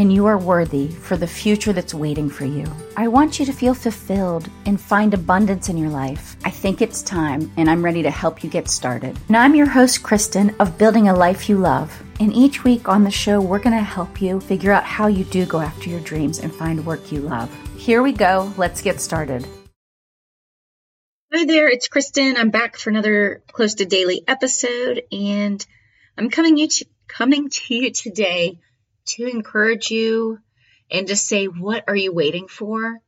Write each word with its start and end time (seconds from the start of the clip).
and 0.00 0.10
you 0.10 0.24
are 0.24 0.38
worthy 0.38 0.88
for 0.88 1.18
the 1.18 1.26
future 1.26 1.74
that's 1.74 1.92
waiting 1.92 2.30
for 2.30 2.46
you. 2.46 2.64
I 2.96 3.06
want 3.08 3.38
you 3.38 3.44
to 3.44 3.52
feel 3.52 3.74
fulfilled 3.74 4.48
and 4.64 4.80
find 4.80 5.12
abundance 5.12 5.68
in 5.68 5.76
your 5.76 5.90
life. 5.90 6.36
I 6.42 6.48
think 6.48 6.80
it's 6.80 7.02
time, 7.02 7.52
and 7.58 7.68
I'm 7.68 7.84
ready 7.84 8.02
to 8.04 8.10
help 8.10 8.42
you 8.42 8.48
get 8.48 8.70
started. 8.70 9.14
Now, 9.28 9.42
I'm 9.42 9.54
your 9.54 9.68
host, 9.68 10.02
Kristin, 10.02 10.54
of 10.58 10.78
Building 10.78 11.08
a 11.08 11.14
Life 11.14 11.50
You 11.50 11.58
Love. 11.58 12.02
And 12.18 12.32
each 12.32 12.64
week 12.64 12.88
on 12.88 13.04
the 13.04 13.10
show, 13.10 13.42
we're 13.42 13.58
going 13.58 13.76
to 13.76 13.82
help 13.82 14.22
you 14.22 14.40
figure 14.40 14.72
out 14.72 14.84
how 14.84 15.06
you 15.06 15.22
do 15.24 15.44
go 15.44 15.60
after 15.60 15.90
your 15.90 16.00
dreams 16.00 16.38
and 16.38 16.50
find 16.50 16.86
work 16.86 17.12
you 17.12 17.20
love. 17.20 17.54
Here 17.76 18.02
we 18.02 18.12
go. 18.12 18.50
Let's 18.56 18.80
get 18.80 19.02
started. 19.02 19.46
Hi 21.30 21.44
there, 21.44 21.68
it's 21.68 21.88
Kristin. 21.88 22.38
I'm 22.38 22.48
back 22.48 22.78
for 22.78 22.88
another 22.88 23.42
close 23.52 23.74
to 23.74 23.84
daily 23.84 24.24
episode, 24.26 25.02
and 25.12 25.64
I'm 26.16 26.30
coming 26.30 26.56
you 26.56 26.68
to, 26.68 26.86
coming 27.06 27.50
to 27.50 27.74
you 27.74 27.90
today 27.90 28.60
to 29.16 29.26
encourage 29.26 29.90
you 29.90 30.38
and 30.90 31.06
to 31.08 31.16
say 31.16 31.46
what 31.46 31.84
are 31.88 31.96
you 31.96 32.12
waiting 32.12 32.48
for. 32.48 33.00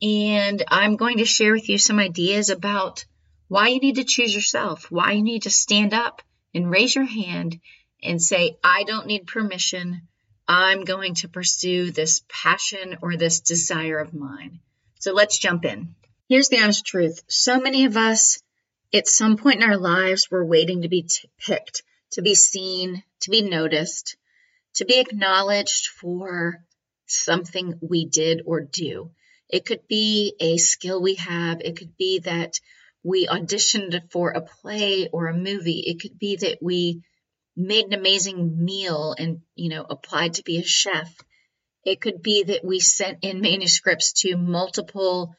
And 0.00 0.64
I'm 0.68 0.96
going 0.96 1.18
to 1.18 1.24
share 1.24 1.52
with 1.52 1.68
you 1.68 1.78
some 1.78 1.98
ideas 1.98 2.50
about 2.50 3.04
why 3.48 3.68
you 3.68 3.80
need 3.80 3.96
to 3.96 4.04
choose 4.04 4.34
yourself, 4.34 4.90
why 4.90 5.12
you 5.12 5.22
need 5.22 5.42
to 5.42 5.50
stand 5.50 5.94
up 5.94 6.22
and 6.54 6.70
raise 6.70 6.94
your 6.94 7.04
hand 7.04 7.60
and 8.02 8.20
say, 8.20 8.56
I 8.64 8.84
don't 8.84 9.06
need 9.06 9.26
permission. 9.26 10.02
I'm 10.48 10.84
going 10.84 11.14
to 11.16 11.28
pursue 11.28 11.90
this 11.90 12.22
passion 12.28 12.98
or 13.02 13.16
this 13.16 13.40
desire 13.40 13.98
of 13.98 14.12
mine. 14.12 14.60
So 14.98 15.12
let's 15.12 15.38
jump 15.38 15.64
in. 15.64 15.94
Here's 16.28 16.48
the 16.48 16.60
honest 16.60 16.84
truth. 16.84 17.22
So 17.28 17.60
many 17.60 17.84
of 17.84 17.96
us, 17.96 18.42
at 18.92 19.06
some 19.06 19.36
point 19.36 19.62
in 19.62 19.68
our 19.68 19.76
lives, 19.76 20.28
we're 20.30 20.44
waiting 20.44 20.82
to 20.82 20.88
be 20.88 21.02
t- 21.02 21.28
picked, 21.38 21.82
to 22.12 22.22
be 22.22 22.34
seen, 22.34 23.02
to 23.20 23.30
be 23.30 23.42
noticed, 23.42 24.16
to 24.74 24.84
be 24.84 24.98
acknowledged 24.98 25.88
for 25.88 26.64
something 27.06 27.78
we 27.80 28.06
did 28.06 28.42
or 28.46 28.60
do. 28.60 29.10
It 29.48 29.66
could 29.66 29.86
be 29.86 30.34
a 30.40 30.56
skill 30.56 31.02
we 31.02 31.16
have. 31.16 31.60
It 31.60 31.76
could 31.76 31.96
be 31.96 32.20
that 32.20 32.60
we 33.02 33.26
auditioned 33.26 34.10
for 34.10 34.30
a 34.30 34.40
play 34.40 35.08
or 35.12 35.26
a 35.26 35.36
movie. 35.36 35.80
It 35.80 36.00
could 36.00 36.18
be 36.18 36.36
that 36.36 36.58
we 36.62 37.02
made 37.54 37.86
an 37.86 37.92
amazing 37.92 38.64
meal 38.64 39.14
and, 39.18 39.42
you 39.54 39.68
know, 39.68 39.84
applied 39.88 40.34
to 40.34 40.42
be 40.42 40.58
a 40.58 40.64
chef. 40.64 41.14
It 41.84 42.00
could 42.00 42.22
be 42.22 42.44
that 42.44 42.64
we 42.64 42.80
sent 42.80 43.18
in 43.22 43.40
manuscripts 43.40 44.12
to 44.22 44.36
multiple 44.36 45.34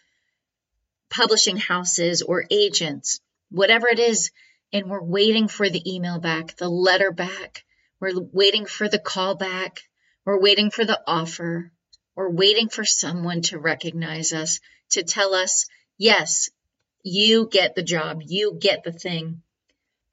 publishing 1.09 1.58
houses 1.58 2.22
or 2.22 2.45
agents, 2.52 3.20
whatever 3.50 3.88
it 3.88 4.00
is, 4.00 4.31
and 4.72 4.90
we're 4.90 5.03
waiting 5.03 5.47
for 5.47 5.70
the 5.70 5.95
email 5.95 6.20
back, 6.20 6.56
the 6.58 6.70
letter 6.70 7.12
back, 7.12 7.64
we're 8.04 8.20
waiting 8.34 8.66
for 8.66 8.90
the 8.90 9.00
callback. 9.00 9.80
we're 10.26 10.42
waiting 10.42 10.72
for 10.72 10.84
the 10.84 11.02
offer, 11.08 11.72
we're 12.16 12.30
waiting 12.30 12.68
for 12.68 12.84
someone 12.84 13.42
to 13.44 13.58
recognize 13.58 14.34
us, 14.34 14.59
to 14.90 15.04
tell 15.04 15.34
us, 15.34 15.68
yes, 15.98 16.50
you 17.02 17.48
get 17.50 17.76
the 17.76 17.84
job, 17.84 18.22
you 18.26 18.58
get 18.59 18.84
the 18.84 18.92
thing. 18.92 19.42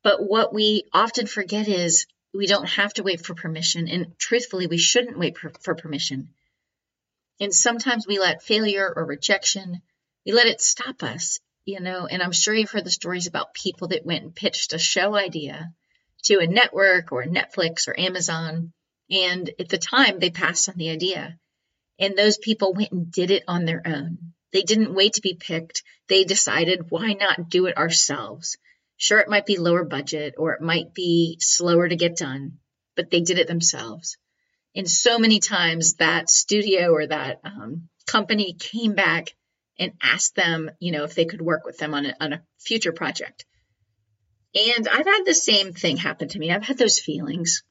But 0.05 0.22
what 0.22 0.55
we 0.55 0.84
often 0.92 1.27
forget 1.27 1.66
is 1.66 2.06
we 2.33 2.46
don't 2.46 2.68
have 2.68 2.94
to 2.94 3.02
wait 3.02 3.27
for 3.27 3.34
permission. 3.34 3.88
And 3.88 4.16
truthfully, 4.18 4.68
we 4.68 4.78
shouldn't 4.78 5.18
wait 5.18 5.36
for, 5.36 5.50
for 5.61 5.74
permission. 5.74 6.28
And 7.41 7.52
sometimes 7.52 8.07
we 8.07 8.20
let 8.20 8.45
failure 8.45 8.92
or 8.95 9.05
rejection 9.05 9.83
we 10.24 10.33
let 10.33 10.46
it 10.46 10.61
stop 10.61 11.02
us, 11.02 11.40
you 11.64 11.80
know. 11.80 12.07
And 12.07 12.22
I'm 12.22 12.33
sure 12.33 12.55
you've 12.55 12.70
heard 12.70 12.84
the 12.84 12.90
stories 12.90 13.27
about 13.27 13.55
people 13.55 13.89
that 13.89 14.07
went 14.07 14.22
and 14.22 14.34
pitched 14.34 14.74
a 14.74 14.78
show 14.78 15.17
idea 15.17 15.72
to 16.25 16.39
a 16.39 16.47
network 16.47 17.13
or 17.13 17.25
Netflix 17.25 17.89
or 17.89 17.98
Amazon. 17.98 18.73
And 19.11 19.51
at 19.58 19.69
the 19.69 19.79
time, 19.79 20.19
they 20.19 20.31
passed 20.31 20.69
on 20.69 20.77
the 20.77 20.91
idea. 20.91 21.36
And 21.98 22.17
those 22.17 22.39
people 22.39 22.73
went 22.73 22.92
and 22.92 23.11
did 23.11 23.31
it 23.31 23.45
on 23.47 23.64
their 23.64 23.83
own. 23.85 24.33
They 24.53 24.63
didn't 24.63 24.95
wait 24.95 25.14
to 25.14 25.20
be 25.20 25.35
picked. 25.35 25.83
They 26.08 26.25
decided, 26.25 26.91
why 26.91 27.13
not 27.13 27.48
do 27.48 27.67
it 27.67 27.77
ourselves? 27.77 28.57
Sure, 28.97 29.19
it 29.19 29.29
might 29.29 29.47
be 29.47 29.57
lower 29.57 29.85
budget 29.85 30.35
or 30.36 30.53
it 30.53 30.61
might 30.61 30.92
be 30.92 31.39
slower 31.41 31.89
to 31.89 31.97
get 31.97 32.17
done, 32.17 32.58
but 32.97 33.11
they 33.11 33.20
did 33.20 33.39
it 33.39 33.47
themselves. 33.47 34.19
And 34.75 34.89
so 34.89 35.19
many 35.19 35.41
times 35.41 35.95
that 35.95 36.31
studio 36.31 36.92
or 36.92 37.07
that 37.07 37.41
um, 37.45 37.89
company 38.07 38.55
came 38.55 38.95
back 38.95 39.35
and 39.79 39.92
asked 40.02 40.37
them, 40.37 40.70
you 40.79 40.92
know, 40.92 41.05
if 41.05 41.14
they 41.14 41.25
could 41.25 41.41
work 41.41 41.64
with 41.64 41.79
them 41.79 41.95
on 41.95 42.07
a, 42.07 42.14
on 42.20 42.33
a 42.35 42.42
future 42.58 42.92
project. 42.92 43.47
And 44.55 44.88
I've 44.88 45.06
had 45.06 45.22
the 45.24 45.34
same 45.34 45.72
thing 45.72 45.96
happen 45.96 46.28
to 46.28 46.38
me. 46.38 46.50
I've 46.50 46.64
had 46.64 46.78
those 46.78 46.98
feelings, 46.98 47.62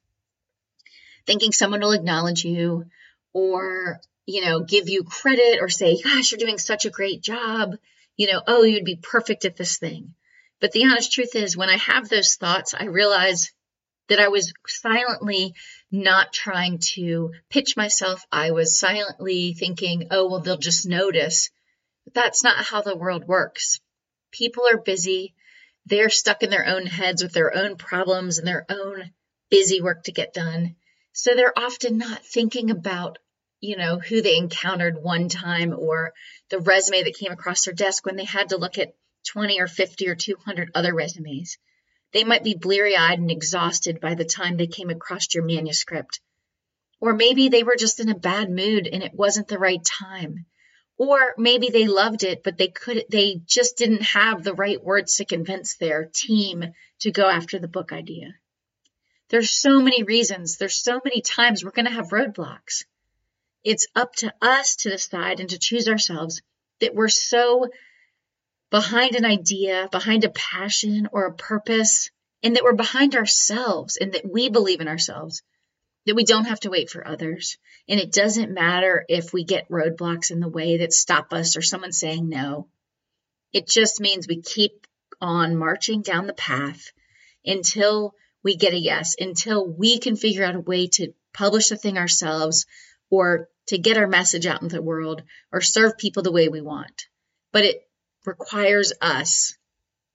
thinking 1.25 1.51
someone 1.51 1.81
will 1.81 1.91
acknowledge 1.91 2.45
you 2.45 2.85
or, 3.34 4.00
you 4.25 4.45
know, 4.45 4.62
give 4.62 4.88
you 4.88 5.03
credit 5.03 5.59
or 5.62 5.69
say, 5.69 6.01
gosh, 6.01 6.31
you're 6.31 6.39
doing 6.39 6.57
such 6.57 6.85
a 6.85 6.89
great 6.89 7.22
job. 7.22 7.75
You 8.16 8.31
know, 8.31 8.41
oh, 8.47 8.63
you'd 8.63 8.85
be 8.85 8.95
perfect 8.95 9.45
at 9.45 9.57
this 9.57 9.78
thing. 9.78 10.13
But 10.62 10.72
the 10.72 10.85
honest 10.85 11.13
truth 11.13 11.35
is, 11.35 11.56
when 11.56 11.69
I 11.69 11.78
have 11.78 12.09
those 12.09 12.35
thoughts, 12.35 12.73
I 12.73 12.85
realize 12.85 13.51
that 14.09 14.19
I 14.19 14.28
was 14.28 14.53
silently 14.68 15.53
not 15.91 16.34
trying 16.34 16.79
to 16.95 17.31
pitch 17.50 17.78
myself. 17.78 18.25
I 18.31 18.51
was 18.51 18.79
silently 18.79 19.53
thinking, 19.53 20.07
oh, 20.12 20.28
well, 20.29 20.41
they'll 20.41 20.57
just 20.57 20.88
notice. 20.88 21.50
But 22.06 22.13
that's 22.13 22.44
not 22.44 22.66
how 22.66 22.81
the 22.81 22.97
world 22.97 23.25
works. 23.28 23.79
People 24.31 24.63
are 24.69 24.78
busy. 24.78 25.34
They're 25.89 26.09
stuck 26.09 26.44
in 26.44 26.51
their 26.51 26.67
own 26.67 26.85
heads 26.85 27.23
with 27.23 27.33
their 27.33 27.55
own 27.55 27.75
problems 27.75 28.38
and 28.38 28.47
their 28.47 28.63
own 28.69 29.11
busy 29.50 29.81
work 29.81 30.03
to 30.03 30.11
get 30.11 30.35
done. 30.35 30.75
So 31.13 31.33
they're 31.33 31.57
often 31.57 31.97
not 31.97 32.23
thinking 32.23 32.69
about, 32.69 33.17
you 33.59 33.75
know, 33.75 33.97
who 33.97 34.22
they 34.22 34.38
encountered 34.38 35.01
one 35.01 35.29
time 35.29 35.73
or 35.75 36.13
the 36.50 36.59
resume 36.59 37.03
that 37.03 37.17
came 37.17 37.31
across 37.31 37.66
their 37.66 37.73
desk 37.73 38.05
when 38.05 38.17
they 38.17 38.25
had 38.25 38.50
to 38.50 38.57
look 38.57 38.77
at 38.77 38.94
20 39.31 39.59
or 39.59 39.67
50 39.67 40.07
or 40.07 40.16
200 40.16 40.69
other 40.75 40.94
resumes. 40.94 41.57
They 42.13 42.23
might 42.23 42.44
be 42.44 42.53
bleary 42.53 42.95
eyed 42.95 43.17
and 43.17 43.31
exhausted 43.31 44.00
by 44.00 44.13
the 44.13 44.25
time 44.25 44.57
they 44.57 44.67
came 44.67 44.91
across 44.91 45.33
your 45.33 45.44
manuscript. 45.44 46.19
Or 47.00 47.13
maybe 47.13 47.50
they 47.50 47.63
were 47.63 47.75
just 47.75 48.00
in 48.00 48.09
a 48.09 48.16
bad 48.16 48.51
mood 48.51 48.88
and 48.88 49.01
it 49.01 49.16
wasn't 49.16 49.47
the 49.47 49.57
right 49.57 49.83
time. 49.83 50.45
Or 51.00 51.34
maybe 51.38 51.70
they 51.70 51.88
loved 51.88 52.24
it, 52.24 52.44
but 52.44 52.58
they 52.58 52.68
could, 52.68 53.06
they 53.10 53.42
just 53.46 53.78
didn't 53.78 54.02
have 54.02 54.44
the 54.44 54.54
right 54.54 54.84
words 54.84 55.16
to 55.16 55.26
convince 55.26 55.78
their 55.78 56.10
team 56.14 56.74
to 57.00 57.12
go 57.12 57.28
after 57.28 57.58
the 57.58 57.70
book 57.70 57.94
idea. 57.94 58.36
There's 59.30 59.50
so 59.50 59.82
many 59.82 60.04
reasons. 60.04 60.58
There's 60.58 60.84
so 60.84 61.00
many 61.06 61.22
times 61.22 61.64
we're 61.64 61.72
going 61.72 61.86
to 61.86 61.92
have 61.92 62.10
roadblocks. 62.10 62.84
It's 63.64 63.88
up 63.96 64.14
to 64.16 64.34
us 64.42 64.76
to 64.78 64.90
decide 64.90 65.40
and 65.40 65.50
to 65.52 65.58
choose 65.58 65.88
ourselves 65.88 66.42
that 66.82 66.94
we're 66.94 67.08
so 67.08 67.70
behind 68.70 69.16
an 69.16 69.24
idea, 69.24 69.88
behind 69.94 70.26
a 70.26 70.30
passion 70.30 71.08
or 71.14 71.28
a 71.28 71.34
purpose, 71.34 72.12
and 72.44 72.58
that 72.58 72.64
we're 72.64 72.74
behind 72.74 73.16
ourselves 73.16 73.96
and 73.96 74.12
that 74.14 74.30
we 74.30 74.50
believe 74.50 74.81
in 74.81 74.90
ourselves 74.90 75.44
that 76.06 76.16
we 76.16 76.24
don't 76.24 76.46
have 76.46 76.60
to 76.62 76.70
wait 76.70 76.90
for 76.90 77.08
others. 77.08 77.58
And 77.88 78.00
it 78.00 78.12
doesn't 78.12 78.54
matter 78.54 79.06
if 79.08 79.34
we 79.34 79.44
get 79.44 79.70
roadblocks 79.70 80.32
in 80.32 80.40
the 80.40 80.50
way 80.50 80.78
that 80.78 80.94
stop 80.94 81.34
us 81.34 81.58
or 81.58 81.62
someone 81.62 81.92
saying 81.92 82.30
no. 82.30 82.68
It 83.54 83.68
just 83.68 84.00
means 84.00 84.28
we 84.28 84.42
keep 84.42 84.88
on 85.22 85.58
marching 85.58 86.02
down 86.02 86.28
the 86.28 86.34
path 86.34 86.92
until 87.46 88.14
we 88.44 88.56
get 88.56 88.74
a 88.74 88.78
yes, 88.78 89.16
until 89.19 89.68
we 89.68 90.00
can 90.00 90.16
figure 90.16 90.44
out 90.44 90.56
a 90.56 90.62
way 90.62 90.88
to 90.88 91.13
publish 91.34 91.69
the 91.69 91.78
thing 91.78 91.98
ourselves 91.98 92.66
or 93.10 93.50
to 93.68 93.78
get 93.78 93.98
our 93.98 94.07
message 94.07 94.45
out 94.45 94.62
into 94.62 94.75
the 94.75 94.81
world 94.81 95.24
or 95.52 95.62
serve 95.62 95.98
people 95.98 96.24
the 96.24 96.31
way 96.31 96.48
we 96.48 96.62
want. 96.62 97.07
But 97.52 97.66
it 97.66 97.88
requires 98.25 98.94
us 99.02 99.57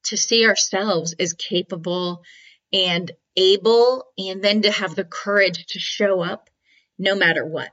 to 0.04 0.16
see 0.16 0.46
ourselves 0.46 1.14
as 1.18 1.32
capable 1.32 2.22
and 2.72 3.10
able 3.36 4.06
and 4.16 4.42
then 4.42 4.62
to 4.62 4.70
have 4.70 4.94
the 4.94 5.04
courage 5.04 5.66
to 5.66 5.78
show 5.78 6.20
up 6.20 6.50
no 6.98 7.14
matter 7.14 7.44
what. 7.44 7.70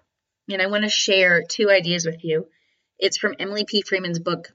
And 0.49 0.61
I 0.61 0.67
want 0.67 0.83
to 0.83 0.89
share 0.89 1.43
two 1.47 1.69
ideas 1.69 2.05
with 2.05 2.23
you. 2.23 2.47
It's 2.99 3.17
from 3.17 3.35
Emily 3.39 3.65
P. 3.65 3.81
Freeman's 3.81 4.19
book, 4.19 4.49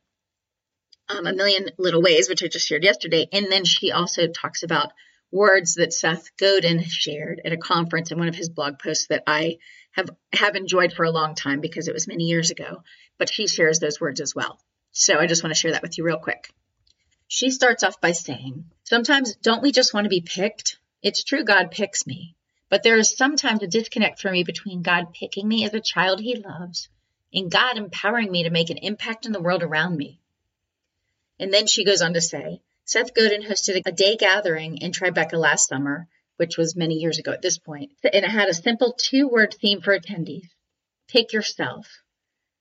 um, 1.08 1.26
A 1.26 1.32
Million 1.32 1.70
Little 1.78 2.02
Ways, 2.02 2.28
which 2.28 2.42
I 2.42 2.48
just 2.48 2.66
shared 2.66 2.84
yesterday. 2.84 3.28
And 3.32 3.50
then 3.50 3.64
she 3.64 3.92
also 3.92 4.26
talks 4.26 4.62
about 4.62 4.92
words 5.32 5.74
that 5.74 5.92
Seth 5.92 6.36
Godin 6.36 6.84
shared 6.84 7.40
at 7.44 7.52
a 7.52 7.56
conference 7.56 8.10
in 8.10 8.18
one 8.18 8.28
of 8.28 8.34
his 8.34 8.48
blog 8.48 8.78
posts 8.78 9.06
that 9.08 9.22
I 9.26 9.58
have, 9.92 10.10
have 10.32 10.56
enjoyed 10.56 10.92
for 10.92 11.04
a 11.04 11.10
long 11.10 11.34
time 11.34 11.60
because 11.60 11.88
it 11.88 11.94
was 11.94 12.08
many 12.08 12.24
years 12.24 12.50
ago. 12.50 12.82
But 13.18 13.32
she 13.32 13.46
shares 13.46 13.78
those 13.78 14.00
words 14.00 14.20
as 14.20 14.34
well. 14.34 14.60
So 14.92 15.18
I 15.18 15.26
just 15.26 15.42
want 15.42 15.54
to 15.54 15.60
share 15.60 15.72
that 15.72 15.82
with 15.82 15.98
you 15.98 16.04
real 16.04 16.18
quick. 16.18 16.50
She 17.28 17.50
starts 17.50 17.82
off 17.82 18.00
by 18.00 18.12
saying, 18.12 18.66
Sometimes 18.84 19.36
don't 19.36 19.62
we 19.62 19.72
just 19.72 19.92
want 19.92 20.04
to 20.04 20.10
be 20.10 20.20
picked? 20.20 20.78
It's 21.02 21.24
true 21.24 21.44
God 21.44 21.70
picks 21.70 22.06
me, 22.06 22.34
but 22.68 22.82
there 22.82 22.96
is 22.96 23.16
sometimes 23.16 23.62
a 23.62 23.66
disconnect 23.66 24.20
for 24.20 24.30
me 24.30 24.44
between 24.44 24.82
God 24.82 25.12
picking 25.12 25.46
me 25.46 25.64
as 25.64 25.74
a 25.74 25.80
child 25.80 26.20
he 26.20 26.36
loves 26.36 26.88
and 27.32 27.50
God 27.50 27.76
empowering 27.76 28.30
me 28.30 28.44
to 28.44 28.50
make 28.50 28.70
an 28.70 28.78
impact 28.78 29.26
in 29.26 29.32
the 29.32 29.40
world 29.40 29.62
around 29.62 29.96
me. 29.96 30.20
And 31.38 31.52
then 31.52 31.66
she 31.66 31.84
goes 31.84 32.02
on 32.02 32.14
to 32.14 32.20
say, 32.20 32.62
Seth 32.84 33.14
Godin 33.14 33.42
hosted 33.42 33.82
a 33.84 33.92
day 33.92 34.16
gathering 34.16 34.78
in 34.78 34.92
Tribeca 34.92 35.34
last 35.34 35.68
summer, 35.68 36.08
which 36.36 36.56
was 36.56 36.76
many 36.76 36.94
years 36.94 37.18
ago 37.18 37.32
at 37.32 37.42
this 37.42 37.58
point, 37.58 37.92
and 38.02 38.24
it 38.24 38.30
had 38.30 38.48
a 38.48 38.54
simple 38.54 38.92
two 38.92 39.28
word 39.28 39.54
theme 39.60 39.80
for 39.80 39.98
attendees 39.98 40.48
pick 41.08 41.32
yourself. 41.32 42.02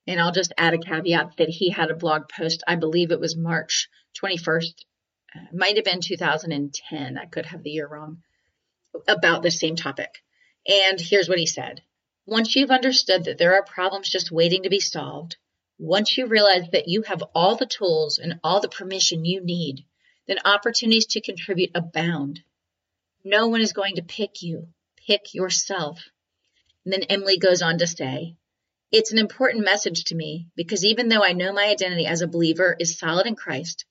And 0.08 0.20
I'll 0.20 0.32
just 0.32 0.54
add 0.58 0.74
a 0.74 0.78
caveat 0.78 1.38
that 1.38 1.50
he 1.50 1.70
had 1.72 1.90
a 1.90 1.96
blog 1.96 2.30
post, 2.30 2.64
I 2.68 2.76
believe 2.76 3.12
it 3.12 3.20
was 3.20 3.36
March 3.36 3.90
21st, 4.22 4.70
uh, 4.70 4.84
might 5.52 5.76
have 5.76 5.86
been 5.86 6.02
2010, 6.02 7.18
I 7.18 7.26
could 7.26 7.46
have 7.46 7.64
the 7.64 7.72
year 7.72 7.88
wrong, 7.88 8.24
about 9.08 9.44
the 9.44 9.52
same 9.52 9.76
topic. 9.76 10.24
And 10.68 11.00
here's 11.00 11.30
what 11.30 11.40
he 11.40 11.46
said 11.46 11.82
Once 12.26 12.56
you've 12.56 12.72
understood 12.72 13.26
that 13.26 13.38
there 13.38 13.54
are 13.54 13.64
problems 13.64 14.10
just 14.10 14.32
waiting 14.32 14.64
to 14.64 14.70
be 14.70 14.80
solved, 14.80 15.38
once 15.78 16.18
you 16.18 16.26
realize 16.26 16.70
that 16.72 16.88
you 16.88 17.02
have 17.04 17.22
all 17.34 17.56
the 17.56 17.66
tools 17.66 18.18
and 18.18 18.40
all 18.44 18.62
the 18.62 18.70
permission 18.70 19.26
you 19.26 19.42
need, 19.42 19.86
then 20.28 20.38
opportunities 20.46 21.06
to 21.06 21.22
contribute 21.22 21.72
abound. 21.76 22.42
No 23.24 23.48
one 23.48 23.62
is 23.62 23.74
going 23.74 23.96
to 23.96 24.02
pick 24.02 24.42
you. 24.42 24.70
Pick 25.06 25.34
yourself. 25.34 26.10
And 26.84 26.94
then 26.94 27.04
Emily 27.04 27.38
goes 27.38 27.62
on 27.62 27.78
to 27.80 27.88
say, 27.88 28.36
it's 28.92 29.12
an 29.12 29.18
important 29.18 29.66
message 29.66 30.06
to 30.06 30.16
me 30.16 30.48
because 30.56 30.86
even 30.86 31.10
though 31.10 31.24
I 31.24 31.34
know 31.34 31.52
my 31.52 31.66
identity 31.66 32.06
as 32.06 32.22
a 32.22 32.28
believer 32.28 32.76
is 32.80 32.98
solid 32.98 33.28
in 33.28 33.36
Christ, 33.36 33.86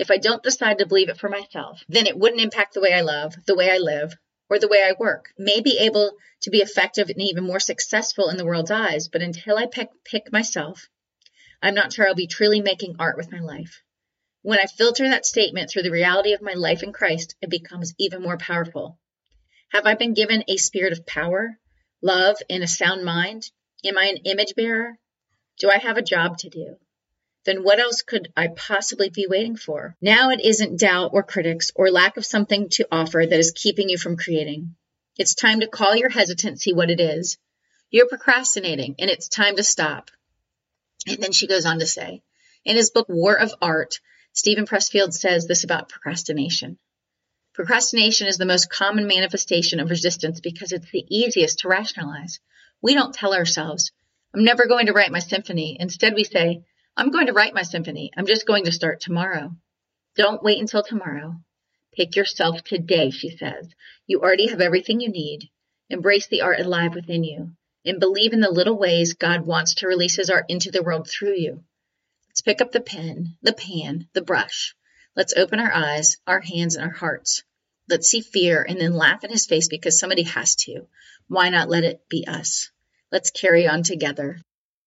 if 0.00 0.10
I 0.10 0.16
don't 0.16 0.42
decide 0.42 0.78
to 0.78 0.86
believe 0.86 1.10
it 1.10 1.18
for 1.18 1.28
myself, 1.28 1.84
then 1.86 2.06
it 2.06 2.16
wouldn't 2.16 2.40
impact 2.40 2.72
the 2.72 2.80
way 2.80 2.94
I 2.94 3.02
love, 3.02 3.34
the 3.44 3.54
way 3.54 3.70
I 3.70 3.76
live, 3.76 4.16
or 4.48 4.58
the 4.58 4.66
way 4.66 4.82
I 4.82 4.94
work. 4.98 5.26
May 5.36 5.60
be 5.60 5.76
able 5.76 6.16
to 6.40 6.50
be 6.50 6.62
effective 6.62 7.10
and 7.10 7.20
even 7.20 7.44
more 7.44 7.60
successful 7.60 8.30
in 8.30 8.38
the 8.38 8.46
world's 8.46 8.70
eyes, 8.70 9.08
but 9.08 9.20
until 9.20 9.58
I 9.58 9.66
pick, 9.66 9.90
pick 10.04 10.32
myself, 10.32 10.88
I'm 11.60 11.74
not 11.74 11.92
sure 11.92 12.08
I'll 12.08 12.14
be 12.14 12.26
truly 12.26 12.62
making 12.62 12.96
art 12.98 13.18
with 13.18 13.30
my 13.30 13.40
life. 13.40 13.82
When 14.40 14.58
I 14.58 14.64
filter 14.64 15.06
that 15.06 15.26
statement 15.26 15.68
through 15.68 15.82
the 15.82 15.90
reality 15.90 16.32
of 16.32 16.40
my 16.40 16.54
life 16.54 16.82
in 16.82 16.94
Christ, 16.94 17.36
it 17.42 17.50
becomes 17.50 17.92
even 17.98 18.22
more 18.22 18.38
powerful. 18.38 18.98
Have 19.72 19.84
I 19.84 19.96
been 19.96 20.14
given 20.14 20.44
a 20.48 20.56
spirit 20.56 20.94
of 20.94 21.04
power, 21.04 21.58
love, 22.00 22.38
and 22.48 22.62
a 22.62 22.66
sound 22.66 23.04
mind? 23.04 23.50
Am 23.84 23.98
I 23.98 24.06
an 24.06 24.16
image 24.24 24.54
bearer? 24.56 24.96
Do 25.58 25.68
I 25.68 25.76
have 25.76 25.98
a 25.98 26.02
job 26.02 26.38
to 26.38 26.48
do? 26.48 26.78
Then 27.44 27.62
what 27.62 27.78
else 27.78 28.02
could 28.02 28.32
I 28.36 28.48
possibly 28.48 29.08
be 29.08 29.26
waiting 29.26 29.56
for? 29.56 29.96
Now 30.00 30.30
it 30.30 30.40
isn't 30.40 30.80
doubt 30.80 31.10
or 31.14 31.22
critics 31.22 31.70
or 31.74 31.90
lack 31.90 32.16
of 32.16 32.26
something 32.26 32.68
to 32.70 32.88
offer 32.92 33.24
that 33.24 33.38
is 33.38 33.52
keeping 33.52 33.88
you 33.88 33.96
from 33.96 34.16
creating. 34.16 34.74
It's 35.16 35.34
time 35.34 35.60
to 35.60 35.66
call 35.66 35.96
your 35.96 36.10
hesitancy 36.10 36.72
what 36.72 36.90
it 36.90 37.00
is. 37.00 37.38
You're 37.90 38.08
procrastinating 38.08 38.96
and 38.98 39.10
it's 39.10 39.28
time 39.28 39.56
to 39.56 39.62
stop. 39.62 40.10
And 41.06 41.22
then 41.22 41.32
she 41.32 41.46
goes 41.46 41.64
on 41.64 41.78
to 41.78 41.86
say, 41.86 42.22
in 42.64 42.76
his 42.76 42.90
book 42.90 43.08
War 43.08 43.34
of 43.34 43.54
Art, 43.62 44.00
Steven 44.32 44.66
Pressfield 44.66 45.12
says 45.12 45.46
this 45.46 45.64
about 45.64 45.88
procrastination. 45.88 46.78
Procrastination 47.54 48.28
is 48.28 48.38
the 48.38 48.46
most 48.46 48.70
common 48.70 49.06
manifestation 49.06 49.80
of 49.80 49.90
resistance 49.90 50.40
because 50.40 50.72
it's 50.72 50.90
the 50.90 51.04
easiest 51.08 51.60
to 51.60 51.68
rationalize. 51.68 52.38
We 52.82 52.94
don't 52.94 53.14
tell 53.14 53.34
ourselves, 53.34 53.92
I'm 54.34 54.44
never 54.44 54.66
going 54.66 54.86
to 54.86 54.92
write 54.92 55.10
my 55.10 55.18
symphony. 55.18 55.76
Instead, 55.80 56.14
we 56.14 56.24
say, 56.24 56.62
I'm 56.96 57.10
going 57.10 57.26
to 57.26 57.32
write 57.32 57.54
my 57.54 57.62
symphony. 57.62 58.10
I'm 58.16 58.26
just 58.26 58.46
going 58.46 58.64
to 58.64 58.72
start 58.72 59.00
tomorrow. 59.00 59.56
Don't 60.16 60.42
wait 60.42 60.60
until 60.60 60.82
tomorrow. 60.82 61.40
Pick 61.92 62.16
yourself 62.16 62.62
today, 62.62 63.10
she 63.10 63.36
says. 63.36 63.68
You 64.06 64.20
already 64.20 64.48
have 64.48 64.60
everything 64.60 65.00
you 65.00 65.08
need. 65.08 65.48
Embrace 65.88 66.26
the 66.26 66.42
art 66.42 66.60
alive 66.60 66.94
within 66.94 67.24
you 67.24 67.52
and 67.84 67.98
believe 67.98 68.32
in 68.32 68.40
the 68.40 68.50
little 68.50 68.76
ways 68.76 69.14
God 69.14 69.46
wants 69.46 69.76
to 69.76 69.86
release 69.86 70.16
his 70.16 70.30
art 70.30 70.46
into 70.48 70.70
the 70.70 70.82
world 70.82 71.08
through 71.08 71.34
you. 71.34 71.64
Let's 72.28 72.42
pick 72.42 72.60
up 72.60 72.72
the 72.72 72.80
pen, 72.80 73.36
the 73.42 73.52
pan, 73.52 74.08
the 74.12 74.22
brush. 74.22 74.74
Let's 75.16 75.34
open 75.36 75.58
our 75.58 75.72
eyes, 75.72 76.18
our 76.26 76.40
hands, 76.40 76.76
and 76.76 76.84
our 76.84 76.94
hearts. 76.94 77.42
Let's 77.88 78.08
see 78.08 78.20
fear 78.20 78.64
and 78.66 78.80
then 78.80 78.94
laugh 78.94 79.24
in 79.24 79.30
his 79.30 79.46
face 79.46 79.68
because 79.68 79.98
somebody 79.98 80.22
has 80.22 80.54
to. 80.56 80.86
Why 81.26 81.48
not 81.48 81.68
let 81.68 81.84
it 81.84 82.08
be 82.08 82.26
us? 82.26 82.70
Let's 83.10 83.30
carry 83.30 83.66
on 83.66 83.82
together. 83.82 84.38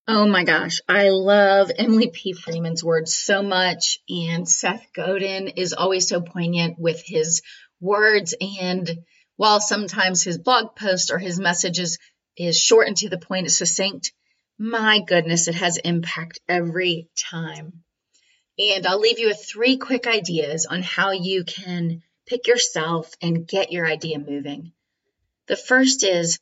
Oh 0.06 0.28
my 0.28 0.44
gosh, 0.44 0.82
I 0.90 1.10
love 1.10 1.72
Emily 1.78 2.10
P. 2.10 2.34
Freeman's 2.34 2.84
words 2.84 3.16
so 3.16 3.42
much, 3.42 4.00
and 4.10 4.48
Seth 4.48 4.86
Godin 4.94 5.48
is 5.48 5.72
always 5.72 6.10
so 6.10 6.20
poignant 6.20 6.78
with 6.78 7.02
his 7.06 7.42
words. 7.80 8.36
And 8.42 9.06
while 9.38 9.62
sometimes 9.62 10.22
his 10.22 10.38
blog 10.38 10.76
post 10.76 11.10
or 11.10 11.20
his 11.20 11.40
messages 11.40 12.00
is 12.36 12.60
short 12.60 12.90
and 12.90 12.98
to 12.98 13.08
the 13.08 13.18
point, 13.18 13.46
it's 13.46 13.58
succinct, 13.58 14.12
my 14.60 15.00
goodness, 15.00 15.48
it 15.48 15.56
has 15.56 15.78
impact 15.78 16.42
every 16.50 17.08
time. 17.16 17.84
And 18.60 18.86
I'll 18.86 19.00
leave 19.00 19.20
you 19.20 19.28
with 19.28 19.46
three 19.50 19.78
quick 19.78 20.06
ideas 20.06 20.66
on 20.66 20.82
how 20.82 21.12
you 21.12 21.46
can 21.46 22.04
pick 22.28 22.48
yourself 22.48 23.14
and 23.22 23.48
get 23.48 23.72
your 23.72 23.88
idea 23.88 24.20
moving. 24.20 24.74
The 25.48 25.56
first 25.56 26.04
is, 26.04 26.40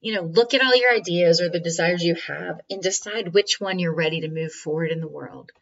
you 0.00 0.14
know, 0.14 0.22
look 0.22 0.54
at 0.54 0.62
all 0.62 0.74
your 0.74 0.92
ideas 0.92 1.40
or 1.40 1.48
the 1.48 1.60
desires 1.60 2.02
you 2.02 2.16
have 2.26 2.60
and 2.70 2.82
decide 2.82 3.34
which 3.34 3.60
one 3.60 3.78
you're 3.78 3.94
ready 3.94 4.22
to 4.22 4.28
move 4.28 4.52
forward 4.52 4.90
in 4.90 5.00
the 5.00 5.08
world. 5.08 5.52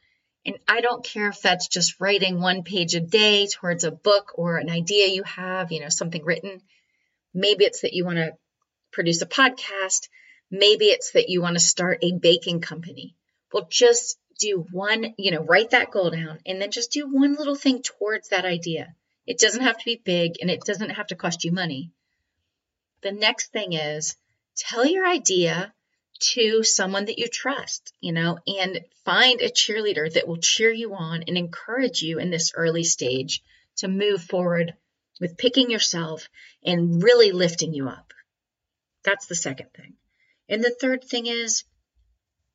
And 0.47 0.57
I 0.69 0.81
don't 0.81 1.05
care 1.05 1.29
if 1.29 1.43
that's 1.43 1.69
just 1.69 2.01
writing 2.01 2.41
one 2.41 2.63
page 2.63 2.95
a 2.95 3.01
day 3.01 3.47
towards 3.49 3.85
a 3.85 3.91
book 3.91 4.33
or 4.37 4.57
an 4.57 4.71
idea 4.71 5.09
you 5.09 5.25
have, 5.25 5.73
you 5.73 5.81
know, 5.81 5.89
something 5.89 6.25
written. 6.25 6.63
Maybe 7.35 7.65
it's 7.65 7.81
that 7.81 7.93
you 7.93 8.05
want 8.05 8.19
to 8.19 8.37
produce 8.93 9.21
a 9.23 9.27
podcast. 9.27 10.09
Maybe 10.51 10.87
it's 10.87 11.13
that 11.13 11.29
you 11.29 11.43
want 11.43 11.57
to 11.57 11.61
start 11.61 11.99
a 12.03 12.13
baking 12.13 12.61
company. 12.61 13.17
Well, 13.53 13.67
just 13.69 14.19
do 14.39 14.65
one, 14.71 15.15
you 15.19 15.33
know, 15.33 15.43
write 15.43 15.71
that 15.71 15.91
goal 15.91 16.11
down 16.11 16.39
and 16.47 16.63
then 16.63 16.71
just 16.71 16.93
do 16.93 17.09
one 17.09 17.35
little 17.35 17.57
thing 17.57 17.83
towards 17.83 18.29
that 18.29 18.45
idea. 18.45 18.95
It 19.27 19.39
doesn't 19.39 19.63
have 19.63 19.77
to 19.77 19.85
be 19.85 20.01
big 20.03 20.37
and 20.41 20.49
it 20.51 20.61
doesn't 20.65 20.91
have 20.91 21.09
to 21.09 21.17
cost 21.17 21.45
you 21.45 21.53
money. 21.53 21.91
The 23.03 23.13
next 23.13 23.53
thing 23.53 23.73
is 23.73 24.17
tell 24.59 24.85
your 24.85 25.07
idea 25.07 25.73
to 26.21 26.63
someone 26.65 27.05
that 27.05 27.19
you 27.19 27.29
trust, 27.29 27.93
you 28.01 28.13
know, 28.13 28.39
and 28.47 28.81
find 29.05 29.41
a 29.41 29.51
cheerleader 29.51 30.13
that 30.13 30.27
will 30.27 30.39
cheer 30.39 30.71
you 30.71 30.95
on 30.95 31.23
and 31.27 31.39
encourage 31.39 32.03
you 32.03 32.19
in 32.19 32.31
this 32.31 32.53
early 32.55 32.85
stage 32.85 33.43
to 33.77 33.89
move 33.89 34.23
forward 34.23 34.75
with 35.21 35.39
picking 35.39 35.71
yourself 35.71 36.29
and 36.65 37.03
really 37.03 37.33
lifting 37.33 37.73
you 37.73 37.89
up. 37.89 38.13
That's 39.05 39.27
the 39.27 39.35
second 39.35 39.73
thing. 39.75 39.95
And 40.49 40.63
the 40.63 40.75
third 40.81 41.05
thing 41.05 41.27
is 41.27 41.65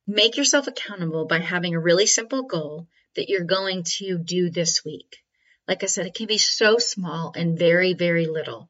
make 0.06 0.36
yourself 0.36 0.66
accountable 0.66 1.26
by 1.26 1.38
having 1.38 1.74
a 1.74 1.80
really 1.80 2.06
simple 2.06 2.42
goal 2.42 2.86
that 3.16 3.28
you're 3.28 3.44
going 3.44 3.84
to 3.84 4.18
do 4.18 4.50
this 4.50 4.84
week. 4.84 5.18
Like 5.66 5.82
I 5.82 5.86
said, 5.86 6.06
it 6.06 6.14
can 6.14 6.26
be 6.26 6.38
so 6.38 6.78
small 6.78 7.32
and 7.34 7.58
very, 7.58 7.94
very 7.94 8.26
little, 8.26 8.68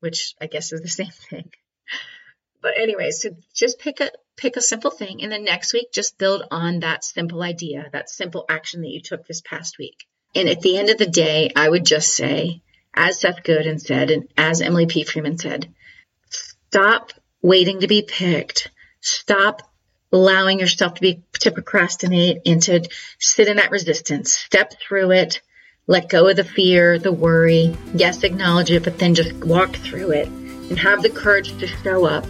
which 0.00 0.34
I 0.40 0.46
guess 0.46 0.72
is 0.72 0.80
the 0.80 0.88
same 0.88 1.10
thing. 1.30 1.52
But 2.62 2.74
anyway, 2.78 3.10
so 3.10 3.30
just 3.54 3.78
pick 3.78 4.00
a 4.00 4.10
pick 4.36 4.56
a 4.56 4.60
simple 4.62 4.90
thing 4.90 5.22
and 5.22 5.30
then 5.30 5.44
next 5.44 5.72
week 5.72 5.92
just 5.92 6.16
build 6.16 6.44
on 6.50 6.80
that 6.80 7.04
simple 7.04 7.42
idea, 7.42 7.90
that 7.92 8.08
simple 8.08 8.44
action 8.48 8.80
that 8.82 8.88
you 8.88 9.00
took 9.00 9.26
this 9.26 9.42
past 9.42 9.78
week. 9.78 10.04
And 10.34 10.48
at 10.48 10.60
the 10.60 10.78
end 10.78 10.88
of 10.88 10.96
the 10.96 11.06
day, 11.06 11.50
I 11.54 11.68
would 11.68 11.84
just 11.84 12.14
say, 12.14 12.62
as 12.94 13.20
Seth 13.20 13.42
Godin 13.42 13.78
said, 13.78 14.10
and 14.10 14.28
as 14.38 14.62
Emily 14.62 14.86
P. 14.86 15.04
Freeman 15.04 15.36
said, 15.36 15.74
stop 16.30 17.12
waiting 17.42 17.80
to 17.80 17.88
be 17.88 18.02
picked. 18.02 18.70
Stop 19.00 19.62
allowing 20.10 20.60
yourself 20.60 20.94
to 20.94 21.00
be 21.00 21.24
to 21.40 21.50
procrastinate 21.50 22.42
and 22.46 22.62
to 22.62 22.88
sit 23.18 23.48
in 23.48 23.56
that 23.56 23.70
resistance. 23.70 24.32
Step 24.32 24.72
through 24.80 25.10
it 25.10 25.42
let 25.88 26.08
go 26.08 26.28
of 26.28 26.36
the 26.36 26.44
fear, 26.44 26.98
the 26.98 27.12
worry. 27.12 27.76
Yes, 27.92 28.22
acknowledge 28.22 28.70
it, 28.70 28.84
but 28.84 28.98
then 28.98 29.14
just 29.14 29.32
walk 29.44 29.74
through 29.74 30.12
it 30.12 30.28
and 30.28 30.78
have 30.78 31.02
the 31.02 31.10
courage 31.10 31.58
to 31.58 31.66
show 31.66 32.04
up 32.04 32.24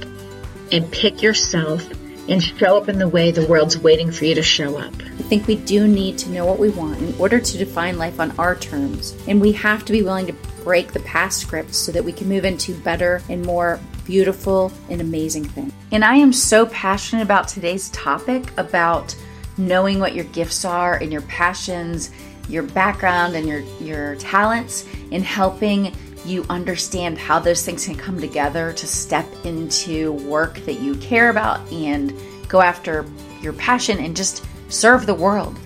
and 0.73 0.91
pick 0.91 1.23
yourself 1.23 1.89
and 2.29 2.43
show 2.43 2.77
up 2.77 2.89
in 2.89 2.99
the 2.99 3.09
way 3.09 3.31
the 3.31 3.47
world's 3.47 3.77
waiting 3.77 4.11
for 4.11 4.25
you 4.25 4.35
to 4.35 4.43
show 4.43 4.79
up. 4.79 4.95
I 5.03 5.23
think 5.23 5.47
we 5.47 5.57
do 5.57 5.89
need 5.89 6.19
to 6.19 6.31
know 6.31 6.47
what 6.47 6.59
we 6.59 6.71
want 6.71 7.01
in 7.01 7.15
order 7.19 7.41
to 7.41 7.59
define 7.59 7.99
life 7.99 8.21
on 8.21 8.31
our 8.39 8.55
terms. 8.55 9.17
And 9.27 9.41
we 9.41 9.53
have 9.53 9.85
to 9.87 9.93
be 9.93 10.03
willing 10.03 10.27
to 10.27 10.33
break 10.63 10.93
the 10.93 11.01
past 11.01 11.41
scripts 11.41 11.77
so 11.77 11.91
that 11.93 12.05
we 12.05 12.13
can 12.13 12.29
move 12.29 12.45
into 12.45 12.75
better 12.79 13.23
and 13.29 13.45
more 13.45 13.81
beautiful 14.05 14.73
and 14.89 15.01
amazing 15.01 15.45
things. 15.45 15.73
And 15.91 16.05
I 16.05 16.15
am 16.17 16.33
so 16.33 16.67
passionate 16.67 17.23
about 17.23 17.49
today's 17.49 17.91
topic 17.91 18.57
about 18.57 19.17
knowing 19.59 19.99
what 19.99 20.15
your 20.15 20.25
gifts 20.27 20.65
are 20.65 20.95
and 20.95 21.13
your 21.13 21.23
passions 21.23 22.11
your 22.49 22.63
background 22.63 23.35
and 23.35 23.47
your, 23.47 23.61
your 23.81 24.17
talents 24.17 24.87
in 25.11 25.23
helping 25.23 25.95
you 26.25 26.45
understand 26.49 27.19
how 27.19 27.39
those 27.39 27.65
things 27.65 27.87
can 27.87 27.97
come 27.97 28.21
together 28.21 28.73
to 28.73 28.87
step 28.87 29.27
into 29.45 30.13
work 30.13 30.59
that 30.61 30.81
you 30.81 30.95
care 30.97 31.31
about 31.31 31.61
and 31.73 32.15
go 32.49 32.61
after 32.61 33.07
your 33.41 33.53
passion 33.53 33.99
and 33.99 34.15
just 34.15 34.45
serve 34.69 35.07
the 35.07 35.15
world. 35.15 35.59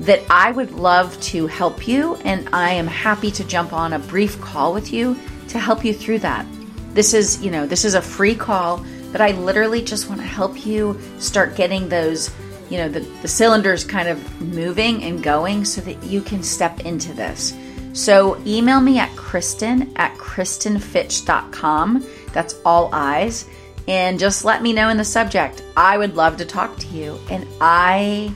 that 0.00 0.22
I 0.30 0.50
would 0.52 0.72
love 0.72 1.18
to 1.22 1.46
help 1.46 1.88
you, 1.88 2.16
and 2.16 2.48
I 2.52 2.72
am 2.72 2.86
happy 2.86 3.30
to 3.32 3.44
jump 3.44 3.72
on 3.72 3.92
a 3.94 3.98
brief 3.98 4.40
call 4.40 4.72
with 4.72 4.92
you 4.92 5.16
to 5.48 5.58
help 5.58 5.84
you 5.84 5.94
through 5.94 6.18
that. 6.20 6.46
This 6.92 7.14
is, 7.14 7.42
you 7.42 7.50
know, 7.50 7.66
this 7.66 7.84
is 7.84 7.94
a 7.94 8.02
free 8.02 8.34
call, 8.34 8.84
but 9.12 9.20
I 9.20 9.32
literally 9.32 9.82
just 9.82 10.08
want 10.08 10.20
to 10.20 10.26
help 10.26 10.66
you 10.66 11.00
start 11.18 11.56
getting 11.56 11.88
those, 11.88 12.30
you 12.68 12.78
know, 12.78 12.88
the, 12.88 13.00
the 13.22 13.28
cylinders 13.28 13.84
kind 13.84 14.08
of 14.08 14.40
moving 14.40 15.02
and 15.02 15.22
going 15.22 15.64
so 15.64 15.80
that 15.82 16.02
you 16.02 16.20
can 16.20 16.42
step 16.42 16.80
into 16.80 17.14
this. 17.14 17.56
So 17.92 18.42
email 18.46 18.80
me 18.80 18.98
at 18.98 19.14
Kristin 19.26 19.90
at 19.96 20.16
KristinFitch.com. 20.18 22.06
That's 22.32 22.54
all 22.64 22.90
eyes. 22.92 23.48
And 23.88 24.20
just 24.20 24.44
let 24.44 24.62
me 24.62 24.72
know 24.72 24.88
in 24.88 24.96
the 24.96 25.04
subject. 25.04 25.64
I 25.76 25.98
would 25.98 26.14
love 26.14 26.36
to 26.36 26.44
talk 26.44 26.76
to 26.78 26.86
you. 26.86 27.18
And 27.28 27.44
I 27.60 28.32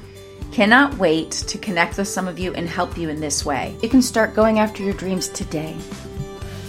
cannot 0.51 0.99
wait 0.99 1.31
to 1.31 1.59
connect 1.59 1.97
with 1.97 2.09
some 2.09 2.27
of 2.27 2.41
you 2.41 2.53
and 2.55 2.69
help 2.69 2.99
you 2.99 3.09
in 3.09 3.21
this 3.21 3.45
way. 3.45 3.77
You 3.83 3.89
can 3.89 4.03
start 4.03 4.35
going 4.35 4.59
after 4.59 4.83
your 4.83 4.95
dreams 4.95 5.29
today. 5.29 5.77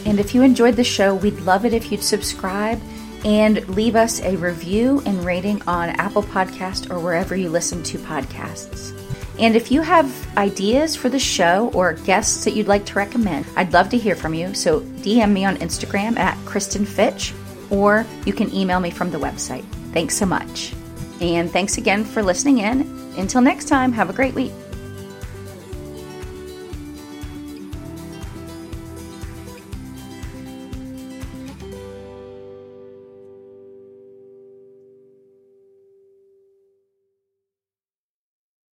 And 0.06 0.20
if 0.20 0.36
you 0.36 0.44
enjoyed 0.44 0.76
the 0.76 0.84
show, 0.84 1.16
we'd 1.16 1.40
love 1.40 1.66
it 1.66 1.74
if 1.74 1.92
you'd 1.92 2.04
subscribe 2.04 2.80
and 3.26 3.68
leave 3.70 3.96
us 3.96 4.22
a 4.22 4.36
review 4.36 5.02
and 5.08 5.26
rating 5.26 5.64
on 5.64 5.90
Apple 5.90 6.24
Podcast 6.24 6.92
or 6.92 7.00
wherever 7.00 7.36
you 7.36 7.50
listen 7.50 7.82
to 7.84 7.98
podcasts. 7.98 9.01
And 9.42 9.56
if 9.56 9.72
you 9.72 9.82
have 9.82 10.08
ideas 10.38 10.96
for 10.96 11.10
the 11.10 11.18
show 11.18 11.72
or 11.74 11.94
guests 11.94 12.46
that 12.46 12.52
you'd 12.52 12.68
like 12.68 12.86
to 12.86 12.94
recommend, 12.94 13.48
I'd 13.56 13.74
love 13.74 13.90
to 13.90 13.98
hear 13.98 14.16
from 14.16 14.36
you. 14.36 14.54
So 14.54 14.82
DM 15.02 15.32
me 15.32 15.46
on 15.46 15.58
Instagram 15.58 16.18
at 16.20 16.38
Kristin 16.46 16.86
Fitch, 16.86 17.34
or 17.72 18.06
you 18.26 18.34
can 18.34 18.54
email 18.54 18.80
me 18.80 18.92
from 18.92 19.10
the 19.10 19.18
website. 19.18 19.66
Thanks 19.94 20.16
so 20.16 20.28
much. 20.28 20.74
And 21.22 21.52
thanks 21.52 21.80
again 21.80 22.06
for 22.06 22.22
listening 22.22 22.60
in. 22.60 22.82
Until 23.18 23.42
next 23.42 23.68
time, 23.68 23.92
have 23.94 24.12
a 24.12 24.14
great 24.14 24.36
week. 24.36 24.54